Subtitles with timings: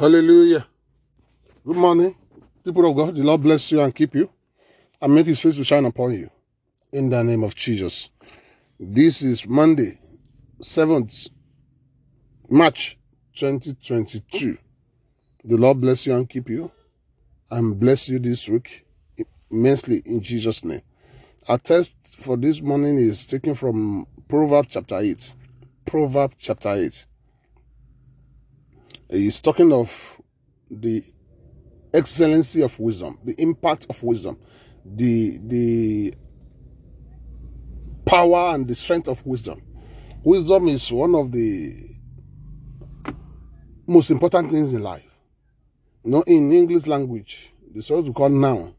[0.00, 0.66] Hallelujah.
[1.62, 2.16] Good morning,
[2.64, 3.14] people of God.
[3.14, 4.30] The Lord bless you and keep you
[4.98, 6.30] and make his face to shine upon you.
[6.90, 8.08] In the name of Jesus.
[8.78, 9.98] This is Monday,
[10.62, 11.28] 7th
[12.48, 12.96] March
[13.34, 14.56] 2022.
[15.44, 16.72] The Lord bless you and keep you
[17.50, 18.86] and bless you this week
[19.50, 20.80] immensely in Jesus' name.
[21.46, 25.34] Our text for this morning is taken from Proverbs chapter 8.
[25.84, 27.04] Proverbs chapter 8.
[29.10, 30.20] He's talking of
[30.70, 31.02] the
[31.92, 34.38] excellency of wisdom, the impact of wisdom,
[34.84, 36.14] the the
[38.04, 39.62] power and the strength of wisdom.
[40.22, 41.74] Wisdom is one of the
[43.86, 45.06] most important things in life.
[46.04, 48.74] You know, in English language, the sort we call noun,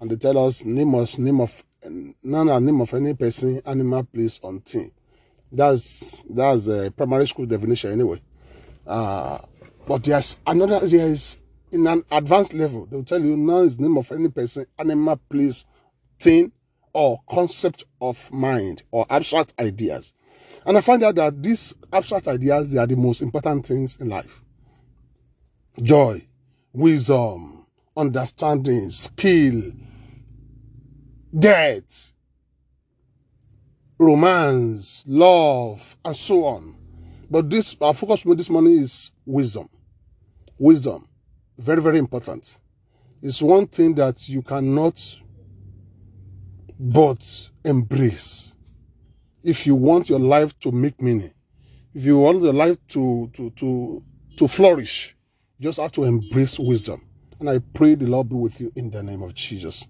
[0.00, 1.62] and they tell us name us name of
[2.22, 4.90] none name of any person, animal, place, or thing.
[5.52, 8.20] That's that's a primary school definition anyway.
[8.86, 9.38] Uh,
[9.88, 11.38] but there's another there is
[11.72, 15.64] in an advanced level, they'll tell you noun is name of any person, animal, place,
[16.20, 16.52] thing,
[16.92, 20.12] or concept of mind or abstract ideas.
[20.66, 24.10] And I find out that these abstract ideas they are the most important things in
[24.10, 24.42] life.
[25.80, 26.26] Joy,
[26.72, 29.72] wisdom, understanding, skill,
[31.36, 32.12] death,
[33.98, 36.76] romance, love, and so on.
[37.30, 39.68] But this our focus this morning is wisdom.
[40.58, 41.08] Wisdom.
[41.56, 42.58] Very, very important.
[43.22, 45.20] It's one thing that you cannot
[46.78, 48.54] but embrace.
[49.42, 51.32] If you want your life to make meaning,
[51.94, 54.02] if you want your life to to to
[54.36, 55.16] to flourish,
[55.58, 57.04] you just have to embrace wisdom.
[57.40, 59.86] And I pray the Lord be with you in the name of Jesus.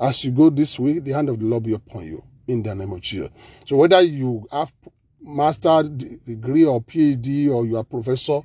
[0.00, 2.74] As you go this week, the hand of the Lord be upon you in the
[2.74, 3.30] name of Jesus.
[3.66, 4.72] So whether you have
[5.20, 8.40] master degree or PhD or you are professor,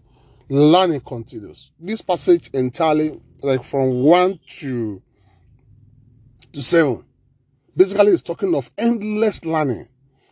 [0.50, 1.72] learning continues.
[1.80, 5.02] This passage entirely, like from one to
[6.52, 7.06] to seven,
[7.76, 9.88] basically is talking of endless learning.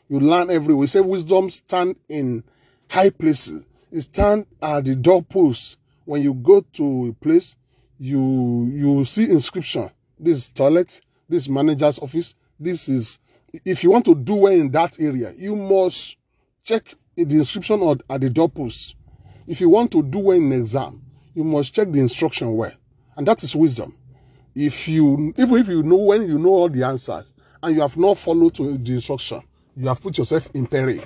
[0.08, 0.82] You learn everywhere.
[0.82, 0.86] way.
[0.88, 2.44] Say wisdom stand in
[2.90, 3.66] high places.
[3.92, 5.78] It stand at the doorpost.
[6.06, 7.56] When you go to a place,
[7.98, 9.90] you you see inscription.
[10.20, 11.02] This is toilet.
[11.30, 12.36] This is manager's office.
[12.60, 13.20] This is
[13.66, 16.18] if you want to do well in that area, you must
[16.64, 18.96] check the inscription at the doorpost.
[19.48, 21.02] If you want to do well in an exam,
[21.34, 22.74] you must check the instruction well.
[23.16, 23.98] And that is wisdom.
[24.56, 27.98] If you, even if you know when you know all the answers and you have
[27.98, 29.42] not followed to the instruction,
[29.76, 31.04] you have put yourself in peril.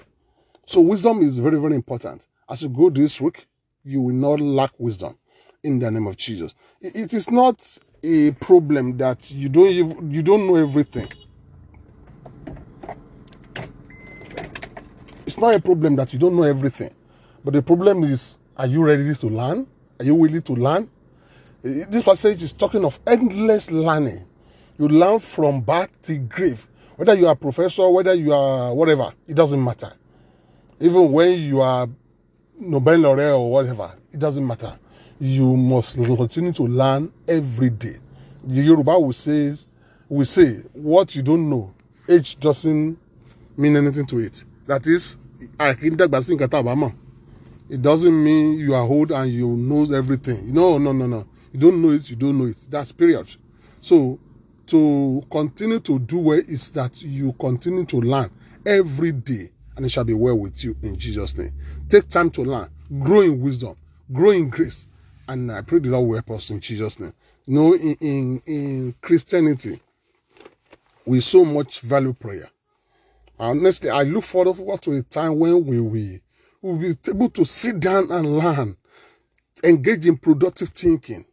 [0.65, 2.27] So wisdom is very, very important.
[2.49, 3.47] As you go this week,
[3.83, 5.17] you will not lack wisdom
[5.63, 6.53] in the name of Jesus.
[6.81, 11.07] It is not a problem that you don't you don't know everything.
[15.25, 16.91] It's not a problem that you don't know everything.
[17.45, 19.67] But the problem is, are you ready to learn?
[19.99, 20.89] Are you willing to learn?
[21.61, 24.25] This passage is talking of endless learning.
[24.79, 26.67] You learn from birth to grave.
[26.95, 29.93] Whether you are a professor, whether you are whatever, it doesn't matter.
[30.79, 31.87] Even when you are
[32.59, 34.73] Nobel laureate or whatever, it doesn't matter.
[35.19, 37.99] You must continue to learn every day.
[38.43, 39.53] The Yoruba will say,
[40.09, 41.75] will say, what you don't know,
[42.09, 42.97] age doesn't
[43.55, 44.43] mean anything to it.
[44.65, 45.15] That is,
[45.59, 45.95] I can
[47.69, 50.53] it doesn't mean you are old and you know everything.
[50.53, 51.25] No, no, no, no.
[51.51, 52.57] You don't know it, you don't know it.
[52.69, 53.35] That's period.
[53.81, 54.19] So
[54.67, 58.29] to continue to do well is that you continue to learn
[58.65, 61.53] every day and it shall be well with you in Jesus' name.
[61.89, 63.75] Take time to learn, grow in wisdom,
[64.11, 64.87] grow in grace,
[65.27, 67.13] and I pray the Lord will help us in Jesus' name.
[67.45, 69.79] You know, in, in, in Christianity,
[71.05, 72.49] we so much value prayer.
[73.37, 76.19] Honestly, I look forward to a time when we will
[76.65, 78.75] will be able to sit down and learn,
[79.63, 81.23] engage in productive thinking,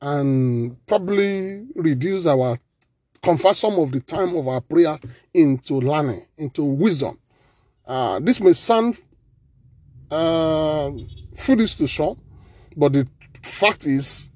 [0.00, 2.58] and probably reduce our
[3.22, 4.98] convert some of the time of our prayer
[5.34, 7.18] into learning, into wisdom.
[7.86, 8.98] Uh, this may sound
[10.10, 10.90] uh,
[11.36, 12.18] foolish to some,
[12.74, 13.06] but the
[13.42, 14.30] fact is,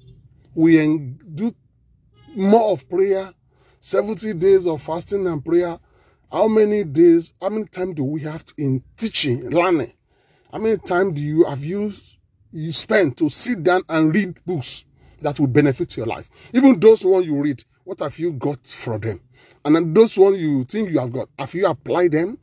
[0.53, 0.77] we
[1.33, 1.53] do
[2.35, 3.33] more of prayer,
[3.79, 5.79] 70 days of fasting and prayer.
[6.31, 9.93] How many days, how many time do we have in teaching, learning?
[10.51, 11.91] How many time do you have you
[12.53, 14.85] you spent to sit down and read books
[15.21, 16.29] that will benefit your life?
[16.53, 19.19] Even those one you read, what have you got from them?
[19.65, 22.37] And then those one you think you have got, have you applied them?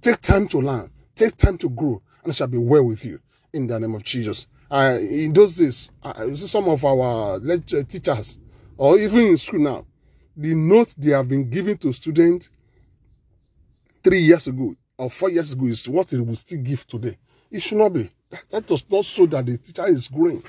[0.00, 3.20] Take time to learn, take time to grow, and it shall be well with you
[3.52, 4.46] in the name of Jesus.
[4.70, 8.38] Uh, in those days, uh, some of our lecture teachers,
[8.78, 9.84] or even in school now,
[10.36, 12.48] the notes they have been giving to students
[14.02, 17.16] three years ago or four years ago is what it will still give today.
[17.50, 18.10] It should not be.
[18.50, 20.42] That does not show that the teacher is growing.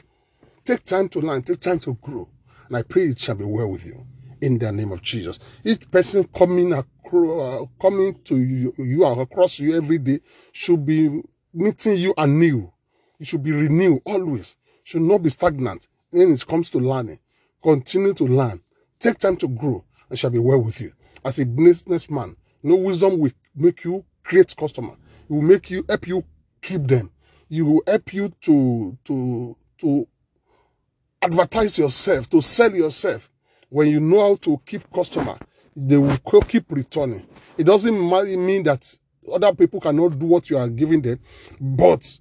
[0.66, 2.28] Take time to learn, take time to grow.
[2.68, 4.06] And I pray it shall be well with you
[4.42, 5.40] in the name of Jesus.
[5.64, 10.20] Each person coming across, uh, coming to you, you are across you every day
[10.52, 11.22] should be
[11.54, 12.72] meeting you anew.
[13.18, 14.56] You should be renewed always.
[14.84, 17.20] Should not be stagnant when it comes to learning.
[17.62, 18.62] Continue to learn.
[19.00, 20.94] Take time to grow and shall be well with you.
[21.24, 24.94] As a businessman, no wisdom will make you create customer.
[25.30, 26.24] It will make you help you
[26.62, 27.12] keep them.
[27.50, 30.08] It will help you to to to
[31.22, 33.30] advertise yourself, to sell yourself.
[33.70, 35.38] When you know how to keep customer,
[35.76, 36.18] they will
[36.48, 37.26] keep returning.
[37.58, 38.00] It doesn't
[38.46, 38.98] mean that
[39.32, 41.20] other people cannot do what you are giving them,
[41.60, 42.18] but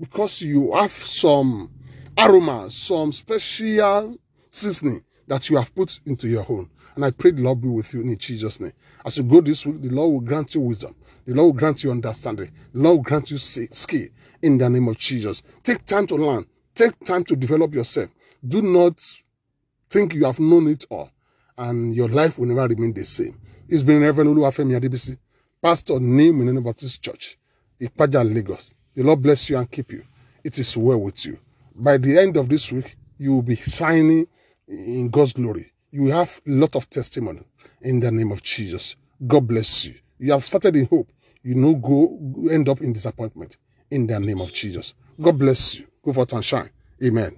[0.00, 1.70] because you have some
[2.16, 4.16] aroma, some special
[4.50, 6.70] seasoning that you have put into your own.
[6.98, 8.72] And I pray the Lord be with you in Jesus' name.
[9.06, 10.96] As you go this week, the Lord will grant you wisdom.
[11.28, 12.50] The Lord will grant you understanding.
[12.74, 14.08] The Lord will grant you skill
[14.42, 15.44] in the name of Jesus.
[15.62, 16.44] Take time to learn.
[16.74, 18.10] Take time to develop yourself.
[18.44, 19.00] Do not
[19.88, 21.12] think you have known it all
[21.56, 23.40] and your life will never remain the same.
[23.68, 25.16] It's been Reverend Oluwafemi Adebisi,
[25.62, 27.38] Pastor name in Baptist Church,
[27.80, 28.74] Ipaja, Lagos.
[28.96, 30.02] The Lord bless you and keep you.
[30.42, 31.38] It is well with you.
[31.76, 34.26] By the end of this week, you will be shining
[34.66, 35.70] in God's glory.
[35.90, 37.40] You have a lot of testimony
[37.82, 38.96] in the name of Jesus.
[39.26, 39.94] God bless you.
[40.18, 41.10] You have started in hope.
[41.42, 42.18] You know, go
[42.50, 43.56] end up in disappointment
[43.90, 44.94] in the name of Jesus.
[45.20, 45.86] God bless you.
[46.02, 46.70] Go forth and shine.
[47.02, 47.36] Amen.